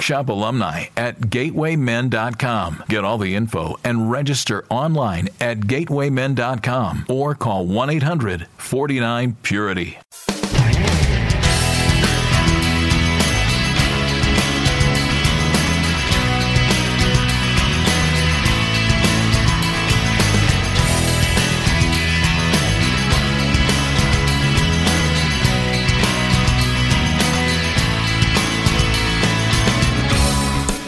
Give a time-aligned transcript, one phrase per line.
[0.00, 2.84] workshop alumni at gatewaymen.com.
[2.88, 9.98] Get all the info and register online at gatewaymen.com or call 1 800 49 Purity.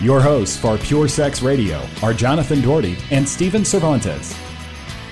[0.00, 4.34] Your hosts for Pure Sex Radio are Jonathan Daugherty and Stephen Cervantes.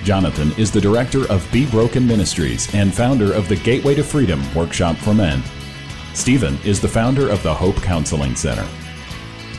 [0.03, 4.41] Jonathan is the director of Be Broken Ministries and founder of the Gateway to Freedom
[4.55, 5.43] Workshop for Men.
[6.15, 8.67] Stephen is the founder of the Hope Counseling Center.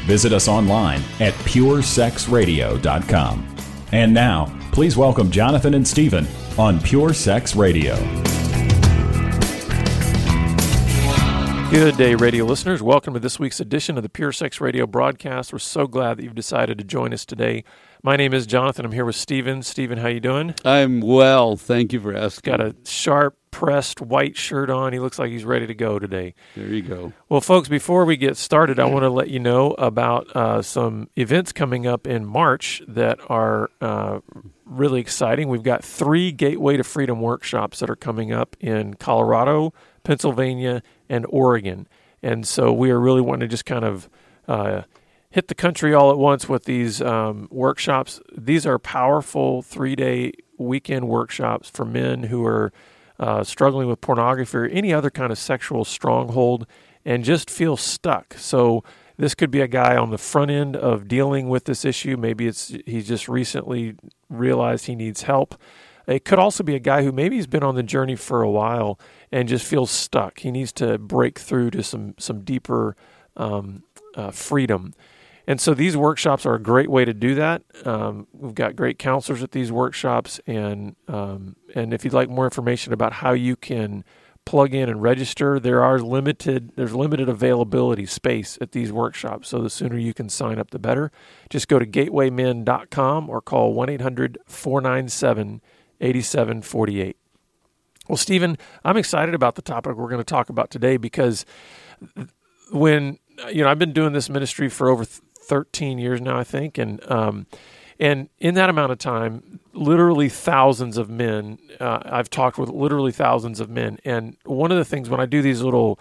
[0.07, 3.57] Visit us online at puresexradio.com.
[3.93, 6.27] And now, please welcome Jonathan and Stephen
[6.59, 7.95] on Pure Sex Radio.
[11.71, 12.83] Good day, radio listeners.
[12.83, 15.53] Welcome to this week's edition of the Pure Sex Radio broadcast.
[15.53, 17.63] We're so glad that you've decided to join us today.
[18.03, 18.85] My name is Jonathan.
[18.85, 19.63] I'm here with Stephen.
[19.63, 20.57] Stephen, how you doing?
[20.65, 21.57] I'm well.
[21.57, 22.51] Thank you for asking.
[22.51, 24.93] Got a sharp pressed white shirt on.
[24.93, 26.35] He looks like he's ready to go today.
[26.57, 27.13] There you go.
[27.29, 31.09] Well, folks, before we get started, I want to let you know about uh, some
[31.15, 34.19] events coming up in March that are uh,
[34.65, 35.49] really exciting.
[35.49, 39.73] We've got three Gateway to Freedom workshops that are coming up in Colorado,
[40.03, 41.87] Pennsylvania, and Oregon.
[42.23, 44.09] And so we are really wanting to just kind of
[44.49, 44.83] uh,
[45.29, 48.21] hit the country all at once with these um, workshops.
[48.37, 52.73] These are powerful three day weekend workshops for men who are
[53.19, 56.67] uh, struggling with pornography or any other kind of sexual stronghold
[57.05, 58.35] and just feel stuck.
[58.35, 58.85] So
[59.17, 62.17] this could be a guy on the front end of dealing with this issue.
[62.17, 63.97] Maybe it's he's just recently
[64.29, 65.61] realized he needs help.
[66.07, 68.51] It could also be a guy who maybe he's been on the journey for a
[68.51, 68.99] while
[69.33, 70.41] and just feels stuck.
[70.41, 72.97] He needs to break through to some some deeper
[73.37, 74.95] um, uh, freedom.
[75.47, 77.63] And so these workshops are a great way to do that.
[77.85, 82.45] Um, we've got great counselors at these workshops, and um, and if you'd like more
[82.45, 84.05] information about how you can
[84.45, 89.49] plug in and register, there are limited there's limited availability space at these workshops.
[89.49, 91.11] So the sooner you can sign up, the better.
[91.49, 95.63] Just go to gatewaymen.com or call 1 800 497
[96.01, 97.20] 8748.
[98.09, 101.45] Well, Stephen, I'm excited about the topic we're going to talk about today because
[102.73, 103.19] when
[103.53, 107.09] you know I've been doing this ministry for over 13 years now, I think, and
[107.11, 107.47] um,
[107.99, 111.59] and in that amount of time, literally thousands of men.
[111.79, 115.27] Uh, I've talked with literally thousands of men, and one of the things when I
[115.27, 116.01] do these little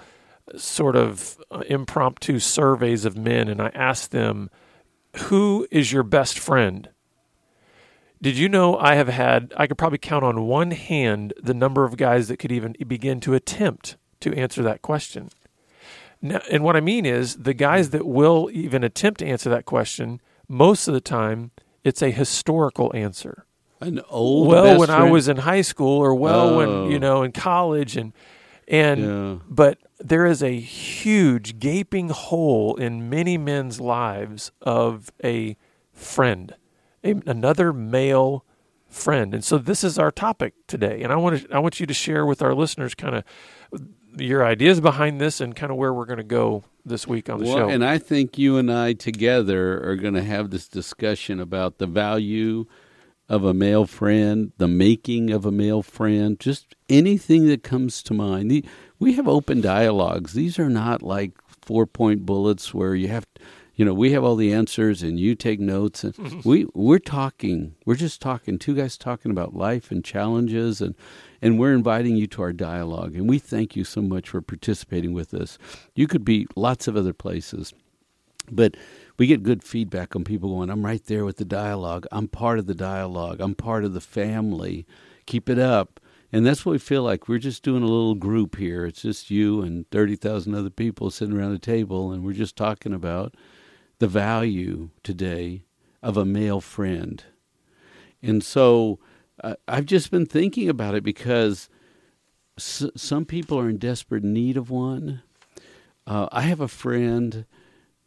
[0.56, 4.50] sort of uh, impromptu surveys of men, and I ask them,
[5.18, 6.90] "Who is your best friend?"
[8.22, 11.86] Did you know I have had, I could probably count on one hand the number
[11.86, 15.30] of guys that could even begin to attempt to answer that question.
[16.22, 19.64] Now, and what I mean is the guys that will even attempt to answer that
[19.66, 20.20] question,
[20.50, 21.52] most of the time,
[21.86, 23.46] it's a historical answer.
[23.80, 25.04] An old well, when friend?
[25.04, 26.58] I was in high school, or well, Oh.
[26.58, 28.12] when you know, in college, and
[28.68, 29.36] and Yeah.
[29.50, 35.56] but there is a huge gaping hole in many men's lives of a
[35.94, 36.54] friend,
[37.04, 38.46] a, another male
[38.88, 41.02] friend, and so this is our topic today.
[41.04, 43.24] And I want to I want you to share with our listeners kind of
[44.18, 47.40] your ideas behind this and kind of where we're going to go this week on
[47.40, 47.70] the well, show.
[47.70, 51.86] and I think you and I together are going to have this discussion about the
[51.86, 52.66] value
[53.30, 58.14] of a male friend, the making of a male friend, just anything that comes to
[58.14, 58.68] mind.
[58.98, 60.34] We have open dialogues.
[60.34, 63.28] These are not like four point bullets where you have,
[63.80, 66.04] you know, we have all the answers and you take notes.
[66.04, 67.76] And we we're talking.
[67.86, 68.60] We're just talking.
[68.60, 70.94] Two guys talking about life and challenges and.
[71.42, 75.14] And we're inviting you to our dialogue, and we thank you so much for participating
[75.14, 75.58] with us.
[75.96, 77.74] You could be lots of other places,
[78.52, 78.76] but
[79.18, 82.06] we get good feedback on people going, I'm right there with the dialogue.
[82.12, 83.40] I'm part of the dialogue.
[83.40, 84.86] I'm part of the family.
[85.28, 86.02] Keep it up.
[86.30, 87.30] And that's what we feel like.
[87.30, 88.86] We're just doing a little group here.
[88.86, 92.94] It's just you and 30,000 other people sitting around a table, and we're just talking
[92.94, 93.34] about
[94.00, 95.64] the value today
[96.02, 97.24] of a male friend.
[98.22, 99.00] And so
[99.44, 101.70] uh, I've just been thinking about it because
[102.58, 105.22] s- some people are in desperate need of one.
[106.08, 107.46] Uh, I have a friend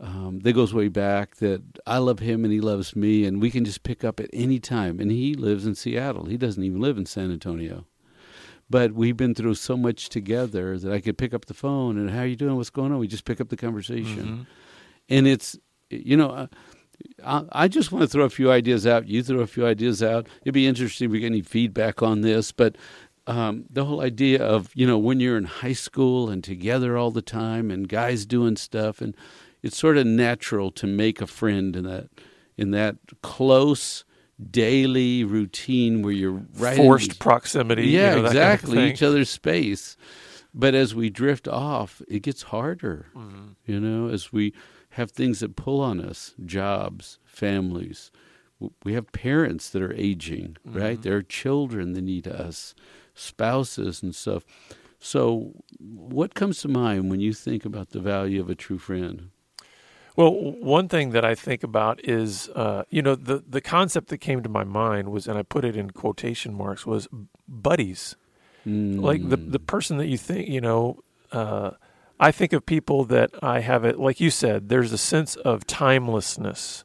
[0.00, 3.50] um, that goes way back that I love him and he loves me, and we
[3.50, 4.98] can just pick up at any time.
[4.98, 6.24] And he lives in Seattle.
[6.24, 7.86] He doesn't even live in San Antonio.
[8.68, 12.10] But we've been through so much together that I could pick up the phone and
[12.10, 12.56] how are you doing?
[12.56, 12.98] What's going on?
[12.98, 14.42] We just pick up the conversation, mm-hmm.
[15.10, 15.58] and it's
[15.92, 16.30] you know.
[16.30, 16.46] Uh,
[17.24, 19.08] I, I just want to throw a few ideas out.
[19.08, 20.28] You throw a few ideas out.
[20.42, 22.52] It'd be interesting if we get any feedback on this.
[22.52, 22.76] But
[23.26, 27.10] um, the whole idea of you know when you're in high school and together all
[27.10, 29.16] the time and guys doing stuff and
[29.62, 32.08] it's sort of natural to make a friend in that
[32.56, 34.04] in that close
[34.50, 39.02] daily routine where you're right forced in, proximity yeah you know, exactly kind of each
[39.02, 39.96] other's space
[40.52, 43.50] but as we drift off it gets harder mm-hmm.
[43.66, 44.52] you know as we
[44.92, 48.10] have things that pull on us jobs families
[48.84, 50.78] we have parents that are aging mm-hmm.
[50.78, 52.74] right there are children that need us
[53.14, 54.44] spouses and stuff
[54.98, 59.30] so what comes to mind when you think about the value of a true friend
[60.14, 64.18] well, one thing that I think about is, uh, you know, the the concept that
[64.18, 67.08] came to my mind was, and I put it in quotation marks, was
[67.48, 68.16] buddies.
[68.66, 69.00] Mm.
[69.00, 70.98] Like the the person that you think, you know,
[71.32, 71.72] uh,
[72.22, 75.66] I think of people that I have it, like you said, there's a sense of
[75.66, 76.84] timelessness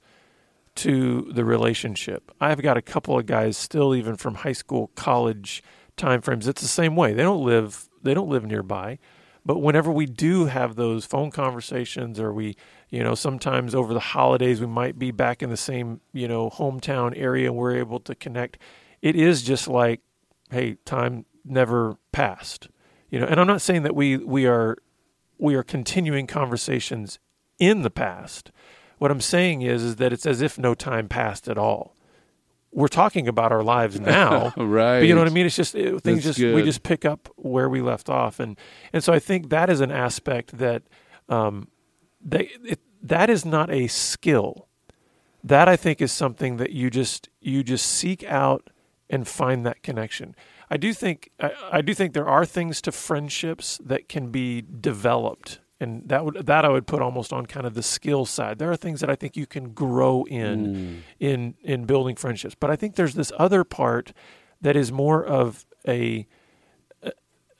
[0.78, 2.32] to the relationship.
[2.42, 5.62] I've got a couple of guys still, even from high school, college
[5.96, 6.48] time frames.
[6.48, 7.14] It's the same way.
[7.14, 8.98] They don't live they don't live nearby,
[9.46, 12.58] but whenever we do have those phone conversations, or we
[12.90, 16.50] you know, sometimes over the holidays we might be back in the same, you know,
[16.50, 18.58] hometown area we're able to connect.
[19.04, 20.02] It is just like,
[20.50, 22.70] hey, time never passed.
[23.12, 24.78] You know, and I'm not saying that we we are
[25.38, 27.20] we are continuing conversations
[27.60, 28.52] in the past.
[28.98, 31.96] What I'm saying is is that it's as if no time passed at all.
[32.72, 35.00] We're talking about our lives now, right?
[35.00, 35.46] But you know what I mean.
[35.46, 36.56] It's just it, things That's just good.
[36.56, 38.58] we just pick up where we left off, and
[38.92, 40.84] and so I think that is an aspect that
[41.30, 41.70] um,
[42.22, 44.68] they, it, that is not a skill.
[45.44, 48.70] That I think is something that you just you just seek out
[49.10, 50.36] and find that connection.
[50.70, 54.62] I do think I, I do think there are things to friendships that can be
[54.62, 58.58] developed and that would that I would put almost on kind of the skill side.
[58.58, 61.00] There are things that I think you can grow in mm.
[61.20, 64.14] in in building friendships, but I think there's this other part
[64.62, 66.28] that is more of a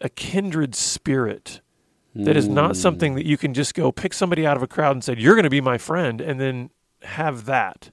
[0.02, 1.62] a kindred spirit
[2.26, 4.96] that is not something that you can just go pick somebody out of a crowd
[4.96, 6.72] and say, You're going to be my friend, and then
[7.04, 7.92] have that.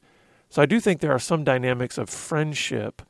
[0.49, 3.03] So I do think there are some dynamics of friendship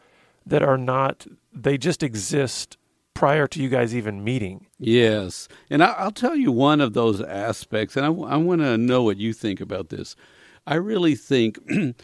[0.47, 2.77] that are not, they just exist
[3.15, 4.67] prior to you guys even meeting.
[4.79, 5.49] Yes.
[5.71, 9.19] And I'll tell you one of those aspects, and I, I want to know what
[9.19, 10.17] you think about this.
[10.67, 11.59] I really think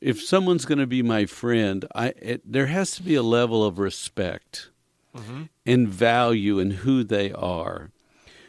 [0.00, 3.64] if someone's going to be my friend, I, it, there has to be a level
[3.64, 4.70] of respect
[5.16, 5.44] mm-hmm.
[5.64, 7.90] and value in who they are.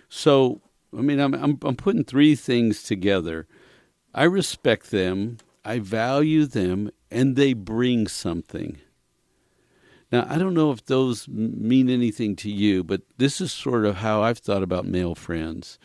[0.10, 0.62] So,
[0.98, 3.48] I mean, I'm, I'm, I'm putting three things together.
[4.14, 8.78] I respect them, I value them, and they bring something.
[10.12, 13.98] Now, I don't know if those mean anything to you, but this is sort of
[13.98, 15.78] how I've thought about male friends.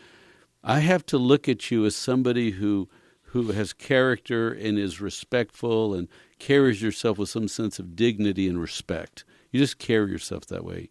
[0.63, 2.89] I have to look at you as somebody who
[3.27, 6.07] who has character and is respectful and
[6.39, 9.25] carries yourself with some sense of dignity and respect.
[9.51, 10.91] You just carry yourself that way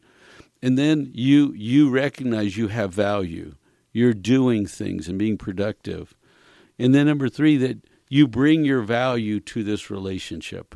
[0.61, 3.55] and then you you recognize you have value
[3.91, 6.15] you're doing things and being productive
[6.77, 7.77] and then number three that
[8.09, 10.75] you bring your value to this relationship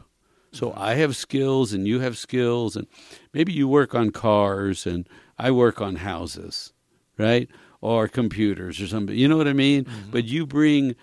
[0.56, 2.88] so i have skills and you have skills and
[3.34, 5.08] maybe you work on cars and
[5.38, 6.74] i work on houses
[7.18, 7.50] right
[7.82, 10.12] or computers or something you know what i mean mm-hmm.
[10.12, 10.96] but you bring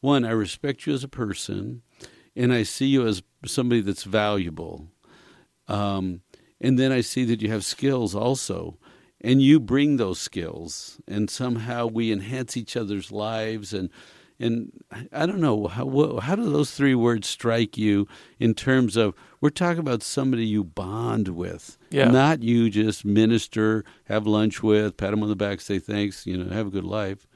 [0.00, 1.82] one i respect you as a person
[2.36, 4.86] and i see you as somebody that's valuable
[5.68, 6.20] um,
[6.60, 8.78] and then I see that you have skills also.
[9.24, 13.72] And you bring those skills, and somehow we enhance each other's lives.
[13.72, 13.88] And,
[14.42, 14.72] and
[15.12, 18.08] I don't know, how, how do those three words strike you
[18.38, 22.10] in terms of we're talking about somebody you bond with, yeah.
[22.10, 26.36] not you just minister, have lunch with, pat them on the back, say thanks, you
[26.36, 27.26] know, have a good life.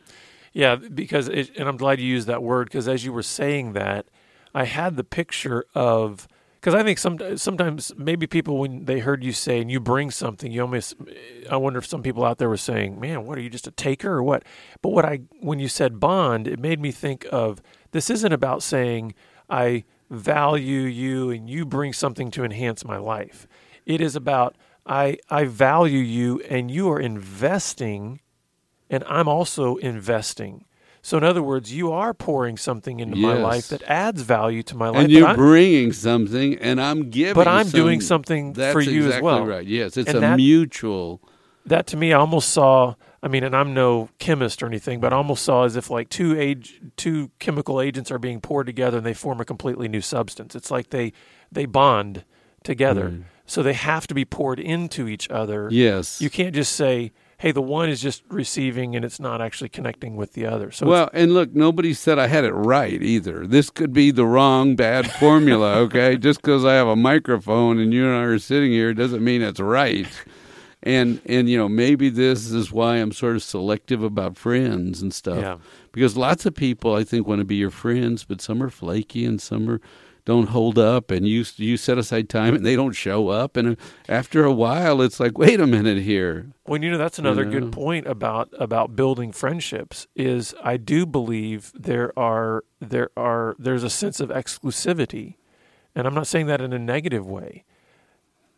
[0.53, 3.75] Yeah, because, it, and I'm glad you used that word because as you were saying
[3.75, 4.07] that,
[4.55, 6.27] I had the picture of
[6.67, 10.11] because I think some, sometimes maybe people when they heard you say and you bring
[10.11, 10.97] something, you almost
[11.49, 13.71] I wonder if some people out there were saying, "Man, what are you just a
[13.71, 14.43] taker or what?"
[14.83, 18.65] But what I when you said bond, it made me think of This isn't about
[18.65, 19.15] saying
[19.49, 23.47] I value you and you bring something to enhance my life.
[23.85, 28.23] It is about I I value you and you are investing
[28.91, 30.65] and I'm also investing.
[31.07, 34.77] So in other words, you are pouring something into my life that adds value to
[34.77, 35.05] my life.
[35.05, 37.35] and you're bringing something, and I'm giving.
[37.35, 39.47] But I'm some- doing something for you as well.
[39.47, 39.65] Right?
[39.65, 41.21] Yes, it's And a that- mutual.
[41.65, 45.13] that to me I almost saw I mean and I'm no chemist or anything but
[45.13, 48.97] I almost saw as if like two age two chemical agents are being poured together
[48.99, 51.13] and they form a completely new substance it's like they
[51.51, 52.25] they bond
[52.65, 53.23] together Right.
[53.47, 56.21] so they have to be poured into each other Yes.
[56.21, 60.17] you can't just say hey the one is just receiving and it's not actually connecting
[60.17, 63.47] with the other so well, and look, nobody said I had it right either.
[63.47, 65.77] This could be the wrong, bad formula.
[65.87, 69.23] Okay, just because I have a microphone and you and I are sitting here doesn't
[69.23, 70.09] mean it's right.
[70.83, 75.13] And and you know maybe this is why I'm sort of selective about friends and
[75.13, 75.39] stuff.
[75.41, 75.59] Yeah.
[75.93, 79.25] Because lots of people I think want to be your friends, but some are flaky
[79.25, 79.81] and some are
[80.27, 83.77] don't hold up and you you set aside time and they don't show up and
[84.09, 87.61] after a while it's like wait a minute here Well, you know that's another know?
[87.61, 90.07] good point about about building friendships.
[90.17, 95.37] Is I do believe there are there are there's a sense of exclusivity,
[95.95, 97.65] and I'm not saying that in a negative way.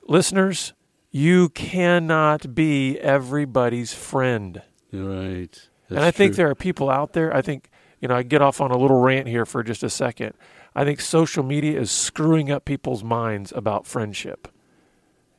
[0.07, 0.73] Listeners,
[1.11, 7.35] you cannot be everybody's friend, right and I think there are people out there.
[7.35, 7.69] I think
[8.01, 10.33] you know I get off on a little rant here for just a second.
[10.79, 14.47] I think social media is screwing up people's minds about friendship.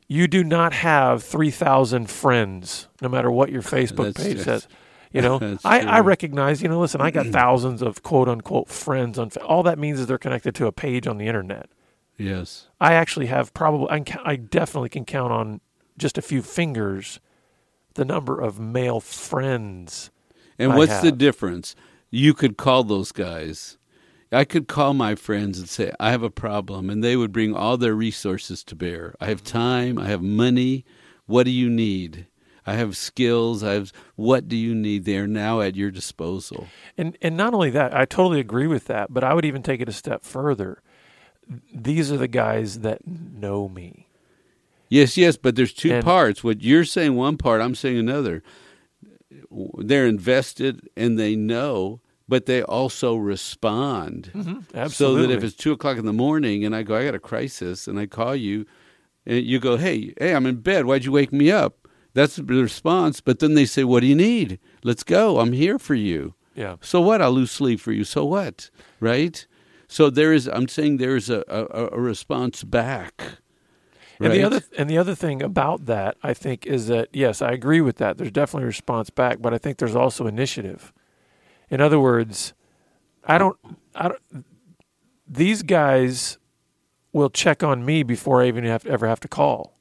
[0.06, 4.68] You do not have 3,000 friends, no matter what your Facebook page that's- says.
[5.12, 9.18] You know, I, I recognize, you know, listen, I got thousands of quote unquote friends
[9.18, 11.70] on, all that means is they're connected to a page on the internet.
[12.18, 15.62] yes I actually have probably, I, can, I definitely can count on
[15.96, 17.18] just a few fingers
[17.94, 20.10] the number of male friends.
[20.58, 21.74] And I what's the difference?
[22.10, 23.78] You could call those guys.
[24.32, 27.54] I could call my friends and say, I have a problem, and they would bring
[27.54, 29.14] all their resources to bear.
[29.20, 29.58] I have mm-hmm.
[29.58, 30.84] time, I have money.
[31.26, 32.26] What do you need?
[32.66, 33.64] I have skills.
[33.64, 35.04] I have what do you need?
[35.04, 36.68] They are now at your disposal.
[36.96, 39.80] And and not only that, I totally agree with that, but I would even take
[39.80, 40.82] it a step further.
[41.74, 44.06] These are the guys that know me.
[44.88, 46.44] Yes, yes, but there's two And- parts.
[46.44, 48.42] What you're saying one part, I'm saying another.
[49.78, 54.30] They're invested and they know, but they also respond.
[54.72, 54.88] Absolutely.
[54.88, 57.18] So that if it's two o'clock in the morning and I go, I got a
[57.18, 58.66] crisis, and I call you,
[59.26, 60.86] and you go, hey, hey, I'm in bed.
[60.86, 61.88] Why'd you wake me up?
[62.14, 63.20] That's the response.
[63.20, 64.60] But then they say, what do you need?
[64.84, 65.40] Let's go.
[65.40, 66.34] I'm here for you.
[66.54, 66.76] yeah.
[66.80, 67.20] So what?
[67.20, 68.04] I'll lose sleep for you.
[68.04, 68.70] So what?
[69.00, 69.44] Right?
[69.88, 70.48] So there is.
[70.48, 73.22] I'm saying there is a, a, a response back.
[74.20, 77.50] And the other and the other thing about that, I think, is that yes, I
[77.52, 78.18] agree with that.
[78.18, 80.92] There's definitely a response back, but I think there's also initiative.
[81.70, 82.52] In other words,
[83.24, 83.56] I don't,
[83.94, 84.44] I don't.
[85.28, 86.38] These guys
[87.12, 89.76] will check on me before I even have to, ever have to call.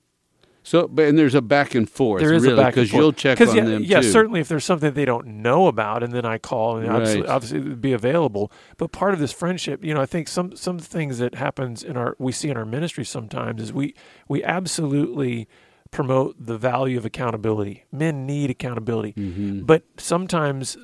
[0.62, 2.22] So, but and there's a back and forth.
[2.22, 4.12] There is really, a back and because you'll check on yeah, them yeah, too.
[4.12, 7.30] certainly if there's something they don't know about, and then I call, and obviously, Right.
[7.30, 8.52] obviously it would be available.
[8.78, 11.98] But part of this friendship, you know, I think some some things that happens in
[11.98, 13.96] our we see in our ministry sometimes is we
[14.28, 15.48] we absolutely
[15.92, 17.86] promote the value of accountability.
[17.92, 19.62] Men need accountability, Mm-hmm.
[19.62, 20.78] but sometimes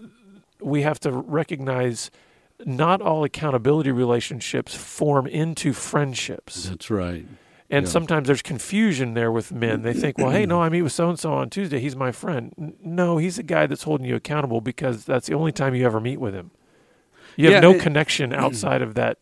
[0.65, 2.11] we have to recognize
[2.65, 6.69] not all accountability relationships form into friendships.
[6.69, 7.25] That's right.
[7.69, 7.91] And Yeah.
[7.91, 9.81] sometimes there's confusion there with men.
[9.81, 11.79] They think, well, hey, no, I meet with so and so on Tuesday.
[11.79, 12.73] He's my friend.
[12.83, 15.99] No, he's the guy that's holding you accountable because that's the only time you ever
[15.99, 16.51] meet with him.
[17.35, 19.17] You have Yeah, no and- connection outside of that.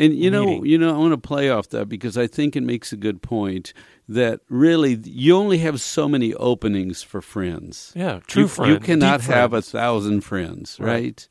[0.00, 0.66] And you know, meeting.
[0.66, 3.20] you know, I want to play off that because I think it makes a good
[3.22, 3.72] point
[4.08, 7.92] that really you only have so many openings for friends.
[7.94, 8.72] Yeah, true you, friend.
[8.72, 10.88] You cannot have a thousand friends, right?
[10.90, 11.28] Right.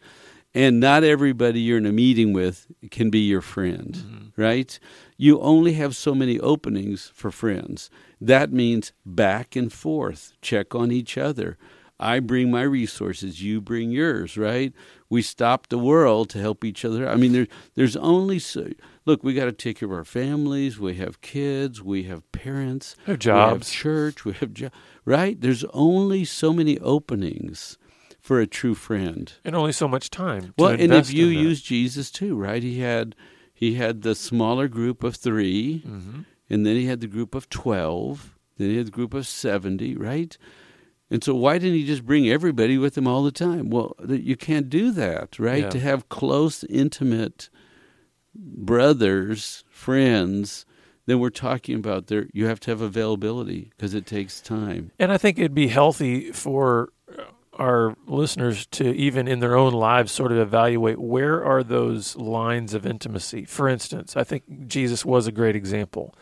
[0.56, 4.42] And not everybody you're in a meeting with can be your friend, Mm-hmm.
[4.42, 4.80] right?
[5.18, 7.90] You only have so many openings for friends.
[8.22, 11.58] That means back and forth, check on each other.
[12.00, 14.72] I bring my resources, you bring yours, right?
[15.10, 17.10] We stop the world to help each other.
[17.10, 18.70] I mean, there, there's only so.
[19.06, 20.80] Look, we got to take care of our families.
[20.80, 21.82] We have kids.
[21.82, 22.96] We have parents.
[23.00, 23.72] We have We have jobs.
[23.72, 24.24] church.
[24.24, 24.70] We have jo-
[25.04, 25.40] right.
[25.42, 27.78] There's only so many openings
[28.22, 29.34] for a true friend.
[29.44, 30.42] and only so much time.
[30.44, 32.62] to Well, and if you use Jesus too, right?
[32.64, 33.16] He had
[33.54, 36.20] he had the smaller group of 3 Mm-hmm.
[36.50, 39.96] and then he had the group of twelve, then he had the group of seventy,
[39.96, 40.38] right?
[41.12, 43.70] And so, why didn't he just bring everybody with him all the time?
[43.70, 45.64] Well, you can't do that, right?
[45.64, 45.70] Yeah.
[45.70, 47.50] To have close, intimate
[48.36, 50.66] brothers, friends,
[51.08, 52.28] then we're talking about there.
[52.32, 54.92] You have to have availability because it takes time.
[55.00, 56.94] And I think it'd be healthy for
[57.54, 62.74] our listeners to even in their own lives sort of evaluate where are those lines
[62.74, 63.44] of intimacy.
[63.44, 66.16] For instance, I think Jesus was a great example.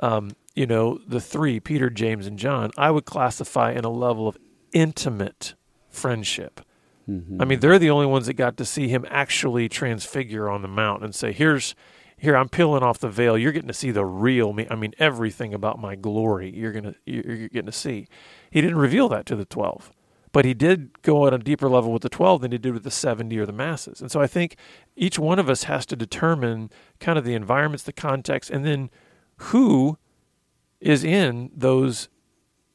[0.00, 4.28] Um, you know, the three, Peter, James, and John, I would classify in a level
[4.28, 4.38] of
[4.72, 5.54] intimate
[5.88, 6.60] friendship.
[7.08, 7.40] Mm-hmm.
[7.40, 10.68] I mean, they're the only ones that got to see him actually transfigure on the
[10.68, 11.74] mountain and say, "Here's,
[12.16, 13.36] here I'm peeling off the veil.
[13.36, 14.66] You're getting to see the real me.
[14.70, 16.54] I mean, everything about my glory.
[16.54, 18.08] You're gonna, you're getting to see."
[18.50, 19.92] He didn't reveal that to the twelve,
[20.32, 22.84] but he did go on a deeper level with the twelve than he did with
[22.84, 24.00] the seventy or the masses.
[24.00, 24.56] And so I think
[24.96, 26.70] each one of us has to determine
[27.00, 28.88] kind of the environments, the context, and then
[29.46, 29.98] who
[30.80, 32.08] is in those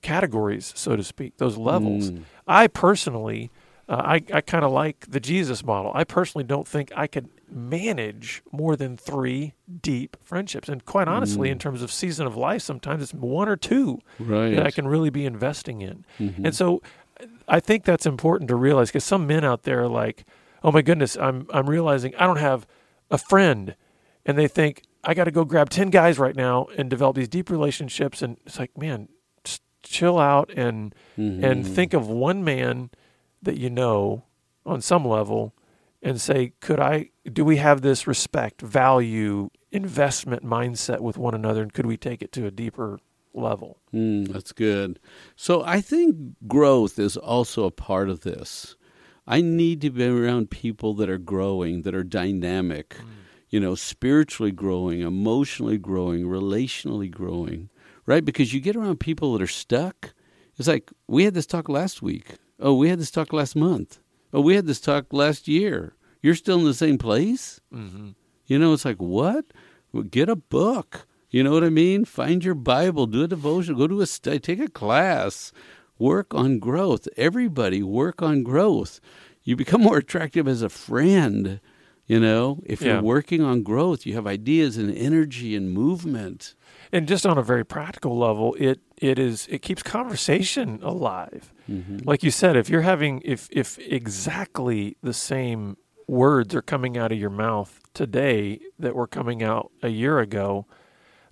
[0.02, 2.12] categories, so to speak, those levels.
[2.12, 2.24] Mm.
[2.48, 3.52] I personally
[3.90, 5.92] uh, I, I kind of like the Jesus model.
[5.96, 10.70] I personally don't think I could manage more than three deep friendships.
[10.70, 11.54] And quite honestly, mm.
[11.54, 14.56] in terms of season of life, sometimes it's one or two right.
[14.56, 16.06] that I can really be investing in.
[16.20, 16.46] Mm-hmm.
[16.46, 16.84] And so
[17.48, 20.24] I think that's important to realize because some men out there are like,
[20.64, 22.68] oh my goodness, I'm, I'm realizing I don't have
[23.10, 23.76] a friend.
[24.24, 27.30] And they think, I got to go grab 10 guys right now and develop these
[27.30, 28.22] deep relationships.
[28.22, 29.10] And it's like, man,
[29.84, 31.44] chill out and, mm-hmm.
[31.44, 32.90] and think of one man–
[33.42, 34.26] that you know
[34.66, 35.54] on some level
[36.02, 41.62] and say, could I, do we have this respect, value, investment mindset with one another,
[41.62, 43.00] and could we take it to a deeper
[43.34, 43.80] level?
[43.94, 45.00] Mm, that's good.
[45.36, 46.16] So I think
[46.48, 48.76] growth is also a part of this.
[49.28, 53.06] I need to be around people that are growing, that are dynamic, mm.
[53.50, 57.70] You know, spiritually growing, emotionally growing, relationally growing,
[58.06, 58.24] right?
[58.24, 60.14] Because you get around people that are stuck.
[60.58, 64.00] It's like we had this talk last week Oh, we had this talk last month.
[64.34, 65.94] Oh, we had this talk last year.
[66.22, 67.62] You're still in the same place?
[67.74, 68.10] Mm-hmm.
[68.48, 69.46] You know, it's like, what?
[69.94, 71.08] Well, get a book.
[71.30, 72.04] You know what I mean?
[72.06, 75.54] Find your Bible, do a devotion, go to a study, take a class,
[75.98, 77.08] work on growth.
[77.16, 79.00] Everybody work on growth.
[79.44, 81.62] You become more attractive as a friend.
[82.10, 82.94] You know, if yeah.
[82.94, 86.56] you're working on growth, you have ideas and energy and movement.
[86.92, 91.54] And just on a very practical level, it it is it keeps conversation alive.
[91.70, 92.00] Mm-hmm.
[92.04, 97.12] Like you said, if you're having if if exactly the same words are coming out
[97.12, 100.66] of your mouth today that were coming out a year ago,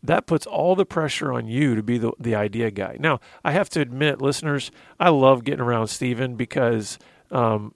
[0.04, 2.98] that puts all the pressure on you to be the, the idea guy.
[3.00, 7.00] Now, I have to admit, listeners, I love getting around Stephen because
[7.32, 7.74] um,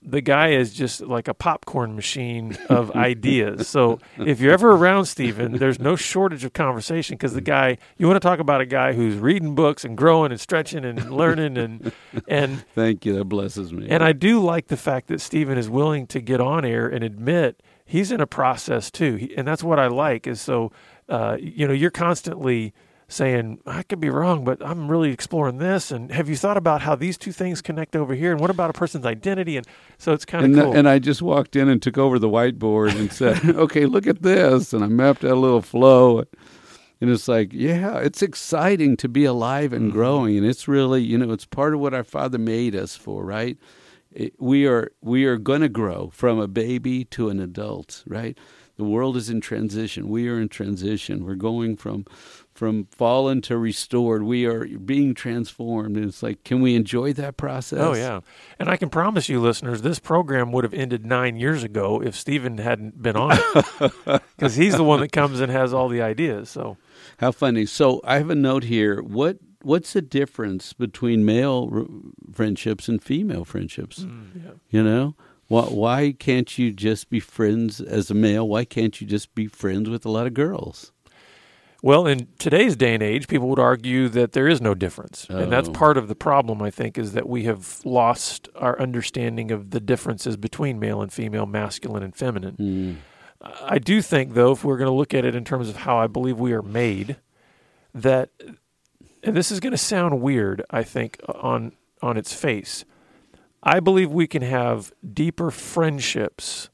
[0.00, 3.68] the guy is just like a popcorn machine of ideas.
[3.68, 8.06] So if you're ever around Stephen, there's no shortage of conversation because the guy you
[8.06, 11.58] want to talk about a guy who's reading books and growing and stretching and learning
[11.58, 11.92] and
[12.28, 13.88] and thank you that blesses me.
[13.88, 17.02] And I do like the fact that Stephen is willing to get on air and
[17.02, 20.26] admit he's in a process too, and that's what I like.
[20.26, 20.70] Is so
[21.08, 22.72] uh, you know you're constantly
[23.12, 25.90] saying, I could be wrong, but I'm really exploring this.
[25.90, 28.32] And have you thought about how these two things connect over here?
[28.32, 29.56] And what about a person's identity?
[29.56, 29.66] And
[29.98, 30.76] so it's kind of cool.
[30.76, 34.22] and I just walked in and took over the whiteboard and said, okay, look at
[34.22, 34.72] this.
[34.72, 36.24] And I mapped out a little flow.
[37.00, 39.98] And it's like, yeah, it's exciting to be alive and mm-hmm.
[39.98, 40.38] growing.
[40.38, 43.58] And it's really, you know, it's part of what our Father made us for, right?
[44.12, 48.38] It, we are we are going to grow from a baby to an adult, right?
[48.76, 50.08] The world is in transition.
[50.08, 51.24] We are in transition.
[51.24, 52.06] We're going from
[52.62, 54.22] from fallen to restored.
[54.22, 55.96] We are being transformed.
[55.96, 57.80] And it's like, can we enjoy that process?
[57.80, 58.20] Oh, yeah.
[58.56, 62.14] And I can promise you, listeners, this program would have ended nine years ago if
[62.14, 63.92] Stephen hadn't been on it.
[64.36, 66.50] Because he's the one that comes and has all the ideas.
[66.50, 66.76] So,
[67.18, 67.66] how funny.
[67.66, 69.02] So, I have a note here.
[69.02, 71.88] What What's the difference between male
[72.32, 74.04] friendships and female friendships?
[74.04, 74.50] Mm, yeah.
[74.70, 75.16] You know?
[75.48, 78.46] Why, why can't you just be friends as a male?
[78.46, 80.92] Why can't you just be friends with a lot of girls?
[81.84, 85.26] Well, in today's day and age, people would argue that there is no difference.
[85.28, 85.36] Oh.
[85.36, 85.72] And that's oh.
[85.72, 89.80] part of the problem, I think, is that we have lost our understanding of the
[89.80, 92.56] differences between male and female, masculine and feminine.
[92.56, 92.96] Mm.
[93.60, 95.98] I do think, though, if we're going to look at it in terms of how
[95.98, 97.16] I believe we are made,
[97.92, 98.30] that,
[99.24, 102.84] and this is going to sound weird, I think, on, on its face,
[103.60, 106.70] I believe we can have deeper friendships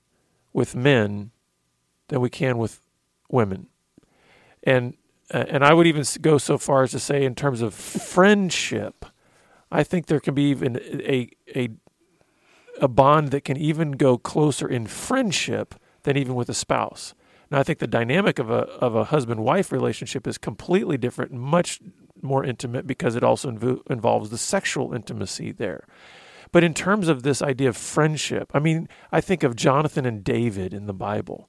[0.52, 1.30] with men
[2.08, 2.82] than we can with
[3.30, 3.68] women
[4.62, 4.94] and
[5.32, 9.04] uh, and I would even go so far as to say, in terms of friendship,
[9.70, 11.70] I think there can be even a a
[12.80, 17.14] a bond that can even go closer in friendship than even with a spouse.
[17.50, 21.32] Now, I think the dynamic of a of a husband wife relationship is completely different,
[21.32, 21.80] much
[22.22, 25.86] more intimate because it also inv- involves the sexual intimacy there.
[26.50, 30.24] But in terms of this idea of friendship, I mean, I think of Jonathan and
[30.24, 31.48] David in the Bible.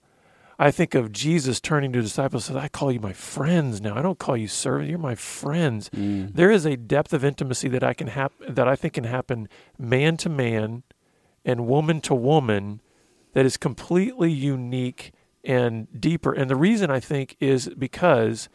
[0.62, 3.96] I think of Jesus turning to disciples and says, I call you my friends now.
[3.98, 4.90] I don't call you servants.
[4.90, 5.90] You're my friends.
[5.92, 6.36] Mm.
[6.36, 9.48] There is a depth of intimacy that I can hap- that I think can happen
[9.78, 10.84] man to man
[11.46, 12.82] and woman to woman
[13.32, 15.14] that is completely unique
[15.46, 16.34] and deeper.
[16.34, 18.50] And the reason I think is because,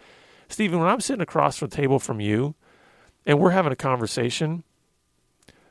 [0.49, 2.55] Stephen, when I'm sitting across from the table from you
[3.25, 4.62] and we're having a conversation,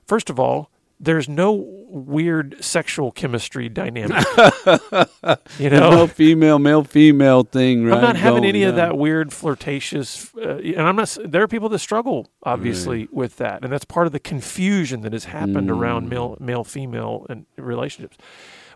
[0.07, 0.71] first of all,
[1.03, 1.51] there's no
[1.89, 4.25] weird sexual chemistry dynamic.
[5.59, 7.85] you know, male female male female thing.
[7.85, 7.95] Right?
[7.95, 11.17] I'm not having Going any of that weird flirtatious, uh, and I'm not.
[11.23, 15.13] There are people that struggle obviously with that, and that's part of the confusion that
[15.13, 18.17] has happened around male male female and relationships.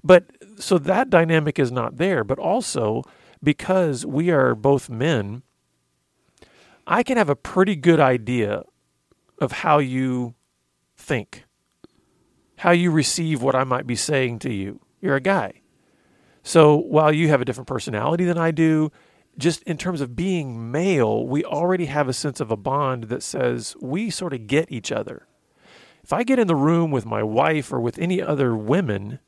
[0.03, 0.25] But
[0.57, 2.23] so that dynamic is not there.
[2.23, 3.03] But also
[3.41, 5.43] because we are both men,
[6.85, 8.63] I can have a pretty good idea
[9.39, 10.35] of how you
[10.95, 11.43] think,
[12.57, 14.79] how you receive what I might be saying to you.
[14.99, 15.61] You're a guy.
[16.43, 18.91] So while you have a different personality than I do,
[19.37, 23.21] just in terms of being male, we already have a sense of a bond that
[23.21, 25.27] says we sort of get each other.
[26.03, 29.19] If I get in the room with my wife or with any other women,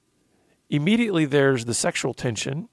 [0.70, 2.70] immediately there's the sexual tension,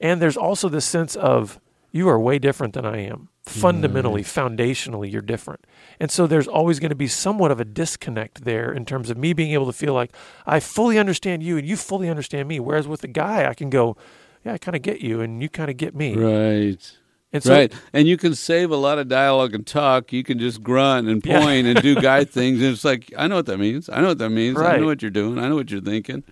[0.00, 1.60] and there's also this sense of
[1.92, 3.28] you are way different than I am.
[3.44, 4.56] Fundamentally, mm.
[4.56, 5.66] foundationally, you're different.
[6.00, 9.16] And so there's always going to be somewhat of a disconnect there in terms of
[9.16, 10.14] me being able to feel like
[10.46, 12.58] I fully understand you and you fully understand me.
[12.58, 13.96] Whereas with a guy, I can go,
[14.44, 16.16] yeah, I kind of get you and you kind of get me.
[16.16, 16.96] Right.
[17.32, 17.72] And so, right.
[17.92, 20.12] And you can save a lot of dialogue and talk.
[20.12, 21.40] You can just grunt and Yeah.
[21.40, 22.60] point and do guy things.
[22.62, 23.88] And it's like, I know what that means.
[23.88, 24.58] I know what that means.
[24.58, 25.38] I know what you're doing.
[25.38, 26.24] I know what you're thinking.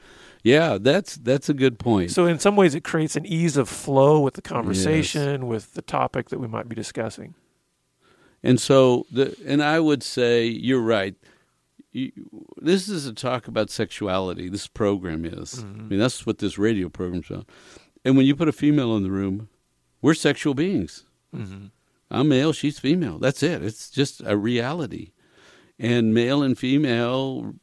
[0.44, 2.10] Yeah, that's that's a good point.
[2.10, 5.82] So in some ways, it creates an ease of flow with the conversation, with the
[5.82, 7.34] topic that we might be discussing.
[8.42, 11.14] And so, the and I would say you're right.
[11.92, 12.12] You,
[12.58, 14.50] this is a talk about sexuality.
[14.50, 15.60] This program is.
[15.60, 15.88] I mm-hmm.
[15.88, 17.48] mean, that's what this radio program's about.
[18.04, 19.48] And when you put a female in the room,
[20.02, 21.04] we're sexual beings.
[21.34, 21.66] Mm-hmm.
[22.10, 23.18] I'm male, she's female.
[23.18, 23.62] That's it.
[23.64, 25.12] It's just a reality.
[25.78, 27.54] And male and female,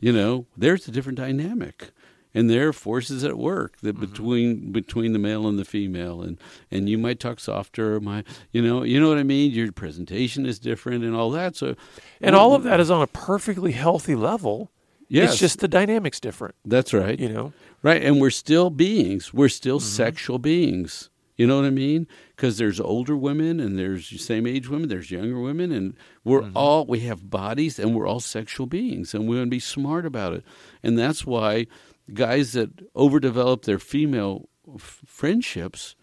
[0.00, 1.92] you know, there's a different dynamic.
[2.36, 6.36] And there are forces at work that between between the male and the female, and
[6.70, 9.52] and you might talk softer, my you know you know what I mean.
[9.52, 11.54] Your presentation is different and all that.
[11.54, 11.76] So,
[12.20, 14.70] And all of that is on a perfectly healthy level.
[15.08, 15.32] Yes.
[15.32, 17.20] It's just the dynamics different, that's right.
[17.20, 17.52] you know?
[17.82, 19.32] Right, and we're still beings.
[19.34, 19.86] We're still Mm-hmm.
[20.04, 21.10] sexual beings.
[21.36, 22.06] You know what I mean?
[22.34, 25.94] Because there's older women and there's same age women, there's younger women, and
[26.24, 26.56] we're Mm-hmm.
[26.56, 30.06] all we have bodies and we're all sexual beings, and we're going to be smart
[30.06, 30.42] about it.
[30.82, 31.66] And that's why
[32.12, 35.96] guys that overdevelop their female f- friendships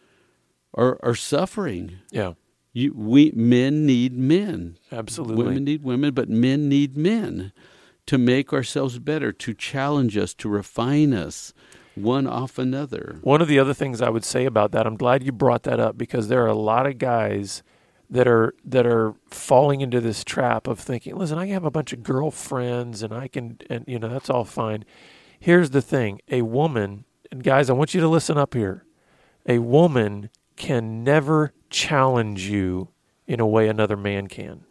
[0.73, 1.99] are are suffering.
[2.11, 2.33] Yeah,
[2.73, 4.77] You, we men need men.
[4.91, 5.43] absolutely.
[5.45, 7.51] Women need women, but men need men
[8.07, 11.53] to make ourselves better, to challenge us, to refine us
[11.95, 13.19] one off another.
[13.21, 15.79] One of the other things I would say about that, I'm glad you brought that
[15.79, 17.61] up because there are a lot of guys
[18.09, 21.93] that are that are falling into this trap of thinking, listen, I have a bunch
[21.93, 24.83] of girlfriends and I can and you know, that's all fine.
[25.41, 28.85] Here's the thing, a woman, and guys, I want you to listen up here.
[29.47, 32.89] A woman can never challenge you
[33.25, 34.65] in a way another man can.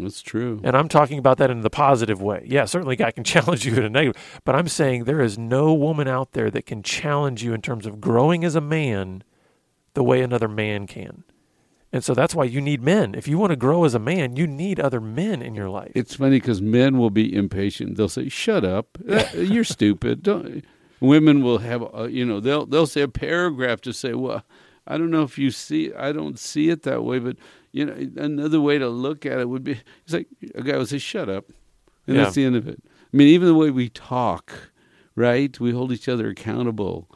[0.00, 0.60] That's true.
[0.62, 2.44] And I'm talking about that in the positive way.
[2.46, 5.36] Yeah, certainly a guy can challenge you in a negative, but I'm saying there is
[5.36, 9.24] no woman out there that can challenge you in terms of growing as a man
[9.94, 11.24] the way another man can.
[11.94, 13.14] And so that's why you need men.
[13.14, 15.92] If you want to grow as a man, you need other men in your life.
[15.94, 17.96] It's funny because men will be impatient.
[17.96, 18.98] They'll say, "Shut up!
[19.08, 20.64] Uh, You're stupid." Don't.
[21.00, 24.42] Women will have, uh, you know, they'll they'll say a paragraph to say, "Well,
[24.88, 27.36] I don't know if you see, I don't see it that way, but
[27.70, 30.26] you know, another way to look at it would be." It's like
[30.56, 31.44] a guy will say, "Shut up,"
[32.08, 32.24] and Yeah.
[32.24, 32.82] that's the end of it.
[32.84, 34.72] I mean, even the way we talk,
[35.14, 35.58] right?
[35.60, 37.08] We hold each other accountable.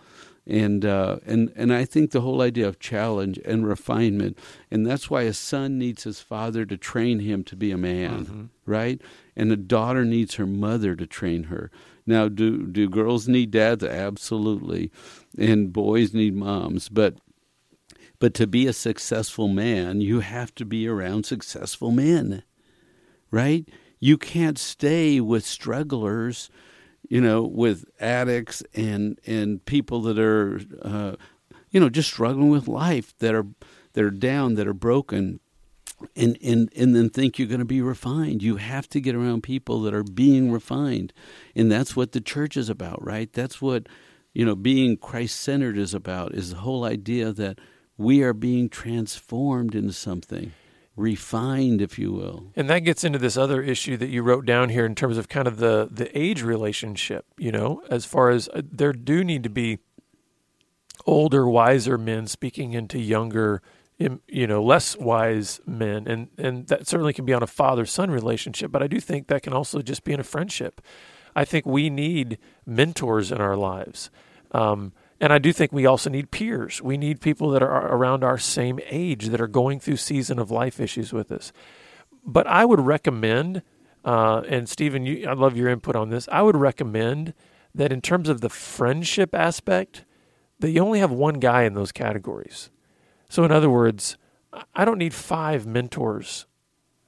[0.49, 4.39] And uh, and and I think the whole idea of challenge and refinement,
[4.71, 8.49] and that's why a son needs his father to train him to be a man,
[8.65, 8.99] right?
[9.37, 11.71] And a daughter needs her mother to train her.
[12.07, 13.85] Now, do do girls need dads?
[13.85, 14.91] Absolutely,
[15.37, 16.89] and boys need moms.
[16.89, 17.19] But
[18.19, 22.43] but to be a successful man, you have to be around successful men,
[23.31, 23.69] right?
[24.01, 26.49] You can't stay with strugglers,
[27.09, 31.17] you know, with addicts and and people that are, uh,
[31.71, 33.47] you know, just struggling with life that are
[33.95, 35.41] that are down, that are broken,
[36.15, 38.43] and and and then think you're going to be refined.
[38.43, 41.13] You have to get around people that are being refined,
[41.57, 43.33] and that's what the church is about, right?
[43.33, 43.89] That's what
[44.35, 46.35] you know, being Christ centered is about.
[46.35, 47.59] Is the whole idea that
[47.97, 50.53] we are being transformed into something
[50.99, 52.53] refined, if you will.
[52.57, 55.29] And that gets into this other issue that you wrote down here in terms of
[55.29, 59.43] kind of the the age relationship, you know, as far as uh, there do need
[59.45, 59.79] to be
[61.07, 63.63] older, wiser men speaking into younger,
[63.99, 68.11] you know, less wise men, and and that certainly can be on a father son
[68.11, 68.71] relationship.
[68.71, 70.81] But I do think that can also just be in a friendship.
[71.37, 74.11] I think we need mentors in our lives.
[74.51, 76.81] Um, and I do think we also need peers.
[76.81, 80.51] We need people that are around our same age that are going through season of
[80.51, 81.53] life issues with us.
[82.25, 83.63] But I would recommend,
[84.05, 86.29] uh, and Stephen, you, I love your input on this.
[86.31, 87.35] I would recommend
[87.75, 90.05] that in terms of the friendship aspect,
[90.61, 92.71] that you only have one guy in those categories.
[93.29, 94.17] So, in other words,
[94.75, 96.47] I don't need five mentors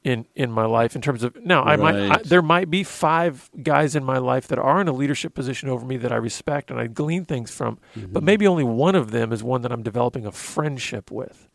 [0.03, 3.51] in in my life in terms of now I might I, there might be five
[3.63, 6.71] guys in my life that are in a leadership position over me that I respect
[6.71, 8.13] and I glean things from mm-hmm.
[8.13, 11.49] but maybe only one of them is one that I'm developing a friendship with.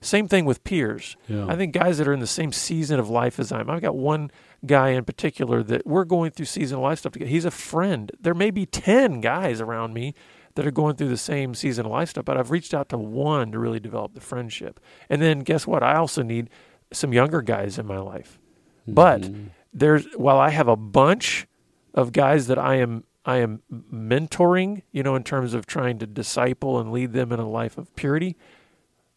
[0.00, 1.16] Same thing with peers.
[1.26, 1.46] Yeah.
[1.48, 3.82] I think guys that are in the same season of life as I am I've
[3.82, 4.30] got one
[4.64, 7.30] guy in particular that we're going through season of life stuff together.
[7.30, 8.10] He's a friend.
[8.20, 10.14] There may be 10 guys around me
[10.54, 12.98] that are going through the same season of life stuff but I've reached out to
[12.98, 14.80] one to really develop the friendship.
[15.08, 15.82] And then guess what?
[15.82, 16.50] I also need
[16.92, 18.38] some younger guys in my life.
[18.82, 18.94] Mm-hmm.
[18.94, 19.30] But
[19.72, 21.46] there's while I have a bunch
[21.94, 26.06] of guys that I am I am mentoring, you know, in terms of trying to
[26.06, 28.36] disciple and lead them in a life of purity,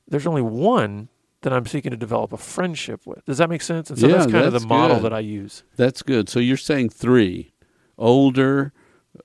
[0.07, 1.09] there's only one
[1.41, 3.23] that I'm seeking to develop a friendship with.
[3.25, 3.89] Does that make sense?
[3.89, 5.05] And so yeah, that's kind that's of the model good.
[5.05, 5.63] that I use.
[5.75, 6.27] That's good.
[6.27, 7.53] So you're saying three,
[7.97, 8.73] older,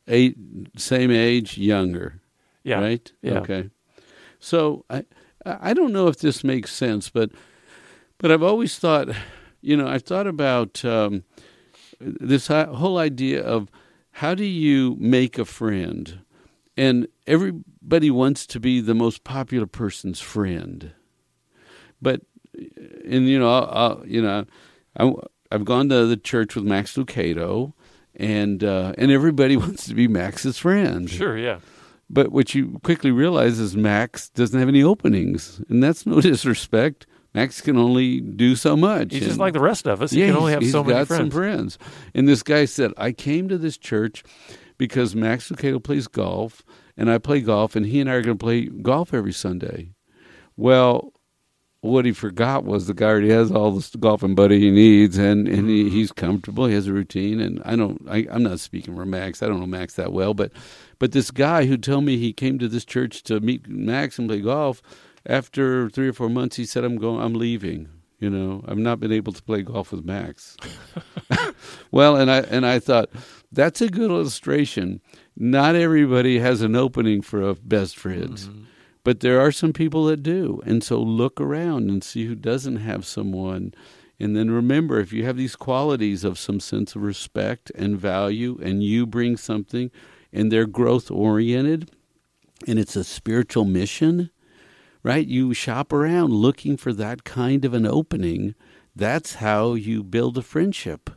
[0.06, 0.36] eight,
[0.76, 2.20] same age, younger.
[2.62, 2.80] Yeah.
[2.80, 3.12] Right.
[3.22, 3.38] Yeah.
[3.40, 3.70] Okay.
[4.38, 5.04] So I
[5.44, 7.30] I don't know if this makes sense, but
[8.18, 9.08] but I've always thought,
[9.60, 11.24] you know, I've thought about um,
[12.00, 13.70] this whole idea of
[14.12, 16.20] how do you make a friend?
[16.76, 20.92] And everybody wants to be the most popular person's friend.
[22.02, 22.22] But,
[23.04, 24.44] and, you know, I'll, I'll, you know,
[24.98, 25.12] I,
[25.50, 27.74] I've gone to the church with Max Lucado,
[28.16, 31.08] and uh, and everybody wants to be Max's friend.
[31.08, 31.60] Sure, yeah.
[32.10, 37.06] But what you quickly realize is Max doesn't have any openings, and that's no disrespect.
[37.34, 39.12] Max can only do so much.
[39.12, 40.12] He's and, just like the rest of us.
[40.12, 41.20] He yeah, can only have so many got friends.
[41.20, 41.78] some friends.
[42.14, 44.22] And this guy said, I came to this church
[44.78, 46.62] because Max Lucado plays golf,
[46.96, 49.90] and I play golf, and he and I are going to play golf every Sunday.
[50.56, 51.12] Well,
[51.80, 55.48] what he forgot was the guy already has all the golfing buddy he needs, and,
[55.48, 56.66] and he, he's comfortable.
[56.66, 58.00] He has a routine, and I don't.
[58.08, 59.42] I, I'm not speaking for Max.
[59.42, 60.52] I don't know Max that well, but
[60.98, 64.28] but this guy who told me he came to this church to meet Max and
[64.28, 64.80] play golf
[65.26, 67.22] after three or four months, he said, "I'm going.
[67.22, 67.88] I'm leaving.
[68.20, 70.56] You know, I've not been able to play golf with Max."
[71.90, 73.10] well, and I and I thought
[73.52, 75.00] that's a good illustration.
[75.36, 78.48] Not everybody has an opening for a best friends.
[78.48, 78.64] Mm-hmm.
[79.04, 80.62] But there are some people that do.
[80.64, 83.74] And so look around and see who doesn't have someone.
[84.18, 88.58] And then remember, if you have these qualities of some sense of respect and value,
[88.62, 89.90] and you bring something,
[90.32, 91.90] and they're growth oriented,
[92.66, 94.30] and it's a spiritual mission,
[95.04, 95.26] right?
[95.26, 98.56] You shop around looking for that kind of an opening.
[98.96, 101.10] That's how you build a friendship.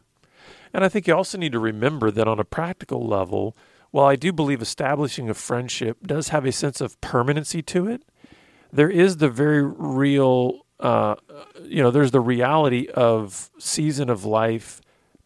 [0.74, 3.56] And I think you also need to remember that on a practical level,
[3.92, 8.04] while I do believe establishing a friendship does have a sense of permanency to it,
[8.72, 11.16] there is the very real, uh,
[11.64, 14.82] you know, there's the reality of season of life,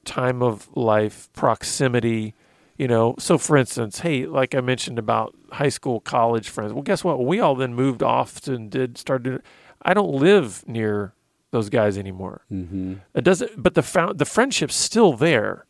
[0.05, 2.35] time of life, proximity.
[2.81, 6.73] You know, so for instance, hey, like I mentioned about high school, college friends.
[6.73, 7.23] Well, guess what?
[7.23, 9.41] We all then moved off and did start doing.
[9.83, 11.13] I don't live near
[11.51, 12.41] those guys anymore.
[12.51, 12.95] Mm-hmm.
[13.13, 15.67] It doesn't, but the found, the friendship's still there.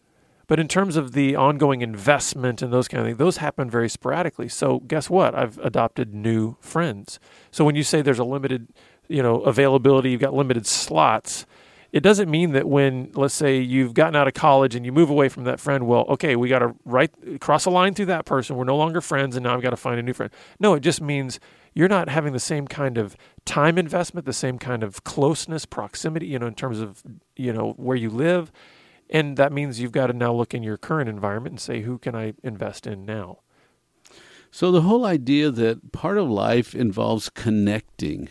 [0.47, 3.89] But in terms of the ongoing investment and those kind of things, those happen very
[3.89, 4.47] sporadically.
[4.47, 5.36] So guess what?
[5.36, 7.19] I've adopted new friends.
[7.52, 8.69] So when you say there's a limited,
[9.10, 11.45] you know, availability, you've got limited slots.
[11.92, 15.10] It doesn't mean that when, let's say, you've gotten out of college and you move
[15.10, 18.26] away from that friend, well, okay, we got to right cross a line through that
[18.26, 18.56] person.
[18.56, 20.32] We're no longer friends, and now I've got to find a new friend.
[20.60, 21.40] No, it just means
[21.74, 26.28] you're not having the same kind of time investment, the same kind of closeness, proximity,
[26.28, 27.04] you know, in terms of
[27.36, 28.52] you know where you live
[29.12, 31.98] and that means you've got to now look in your current environment and say, who
[31.98, 33.40] can I invest in now?
[34.50, 38.30] So the whole idea that part of life involves connecting,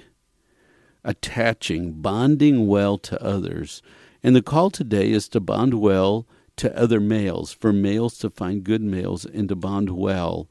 [1.04, 3.82] attaching, bonding well to others.
[4.22, 8.64] And the call today is to bond well to other males, for males to find
[8.64, 10.48] good males and to bond well.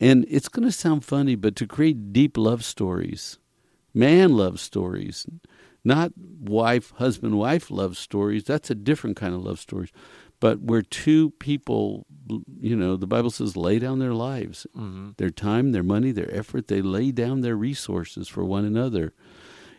[0.00, 3.38] And it's going to sound funny, but to create deep love stories,
[3.94, 5.26] man love stories,
[5.84, 8.44] not wife, husband, wife love stories.
[8.44, 9.92] That's a different kind of love stories.
[10.40, 12.06] But where two people,
[12.60, 15.10] you know, the Bible says lay down their lives, mm-hmm.
[15.16, 19.12] their time, their money, their effort, they lay down their resources for one another.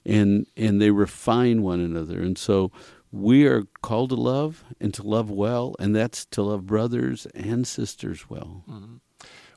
[0.05, 2.21] And and they refine one another.
[2.21, 2.71] And so
[3.11, 7.67] we are called to love and to love well, and that's to love brothers and
[7.67, 8.63] sisters well.
[8.69, 8.95] Mm-hmm.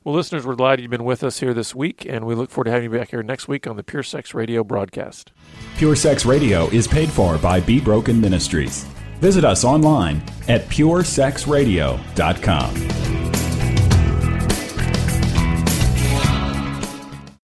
[0.03, 2.63] Well, listeners, we're glad you've been with us here this week, and we look forward
[2.65, 5.33] to having you back here next week on the Pure Sex Radio broadcast.
[5.75, 8.85] Pure Sex Radio is paid for by Be Broken Ministries.
[9.19, 13.16] Visit us online at puresexradio.com.